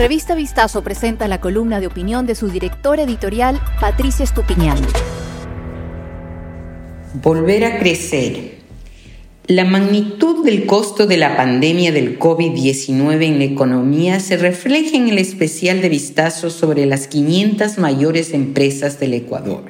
[0.00, 4.78] Revista Vistazo presenta la columna de opinión de su directora editorial, Patricia Estupiñán.
[7.22, 8.60] Volver a crecer.
[9.46, 15.10] La magnitud del costo de la pandemia del COVID-19 en la economía se refleja en
[15.10, 19.64] el especial de vistazo sobre las 500 mayores empresas del Ecuador.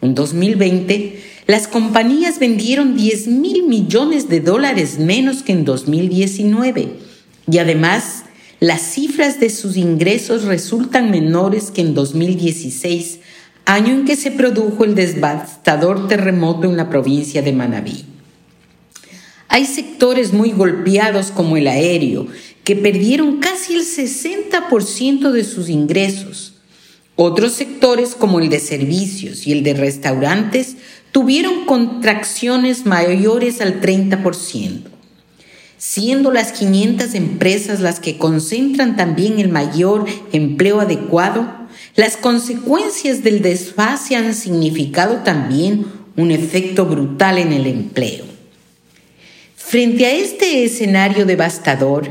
[0.00, 6.94] En 2020, las compañías vendieron 10 mil millones de dólares menos que en 2019
[7.50, 8.24] y además
[8.60, 13.20] las cifras de sus ingresos resultan menores que en 2016,
[13.64, 18.04] año en que se produjo el devastador terremoto en la provincia de Manabí.
[19.48, 22.26] Hay sectores muy golpeados como el aéreo,
[22.62, 26.52] que perdieron casi el 60% de sus ingresos.
[27.16, 30.76] Otros sectores como el de servicios y el de restaurantes
[31.12, 34.89] tuvieron contracciones mayores al 30%
[35.80, 41.50] siendo las 500 empresas las que concentran también el mayor empleo adecuado,
[41.96, 48.26] las consecuencias del desfase han significado también un efecto brutal en el empleo.
[49.56, 52.10] Frente a este escenario devastador,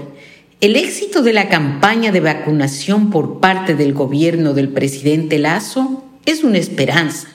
[0.62, 6.44] el éxito de la campaña de vacunación por parte del gobierno del presidente Lazo es
[6.44, 7.28] una esperanza.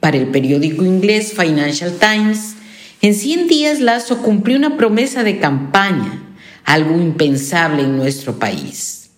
[0.00, 2.56] Para el periódico inglés Financial Times,
[3.04, 6.22] en 100 días Lazo cumplió una promesa de campaña,
[6.64, 9.10] algo impensable en nuestro país.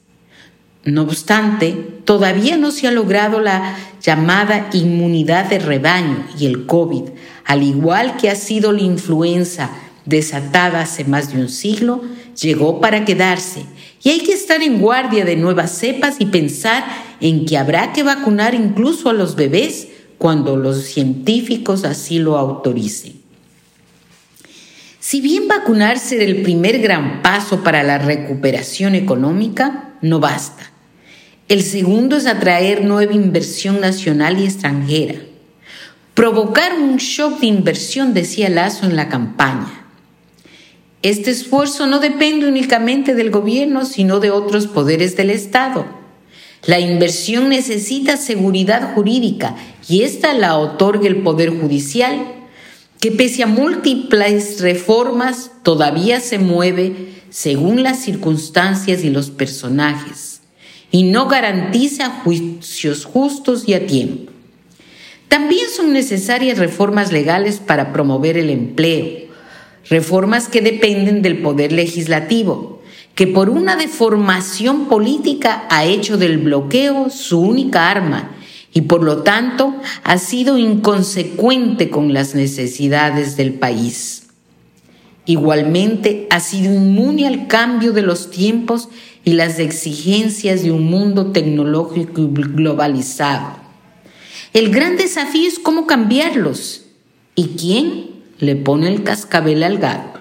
[0.82, 1.70] No obstante,
[2.04, 7.10] todavía no se ha logrado la llamada inmunidad de rebaño y el COVID,
[7.44, 9.70] al igual que ha sido la influenza
[10.04, 12.02] desatada hace más de un siglo,
[12.42, 13.66] llegó para quedarse
[14.02, 16.84] y hay que estar en guardia de nuevas cepas y pensar
[17.20, 19.86] en que habrá que vacunar incluso a los bebés
[20.18, 23.15] cuando los científicos así lo autoricen.
[25.08, 30.72] Si bien vacunarse el primer gran paso para la recuperación económica, no basta.
[31.46, 35.14] El segundo es atraer nueva inversión nacional y extranjera.
[36.14, 39.86] Provocar un shock de inversión, decía Lazo en la campaña.
[41.02, 45.86] Este esfuerzo no depende únicamente del gobierno, sino de otros poderes del Estado.
[46.64, 49.54] La inversión necesita seguridad jurídica
[49.88, 52.45] y esta la otorga el Poder Judicial
[53.00, 60.40] que pese a múltiples reformas todavía se mueve según las circunstancias y los personajes
[60.90, 64.32] y no garantiza juicios justos y a tiempo.
[65.28, 69.26] También son necesarias reformas legales para promover el empleo,
[69.90, 72.82] reformas que dependen del poder legislativo,
[73.14, 78.30] que por una deformación política ha hecho del bloqueo su única arma
[78.76, 84.26] y por lo tanto ha sido inconsecuente con las necesidades del país.
[85.24, 88.90] Igualmente ha sido inmune al cambio de los tiempos
[89.24, 93.56] y las exigencias de un mundo tecnológico y globalizado.
[94.52, 96.82] El gran desafío es cómo cambiarlos
[97.34, 98.10] y quién
[98.40, 100.20] le pone el cascabel al gato.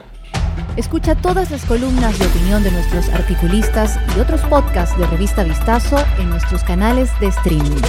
[0.77, 5.97] Escucha todas las columnas de opinión de nuestros articulistas y otros podcasts de Revista Vistazo
[6.19, 7.81] en nuestros canales de streaming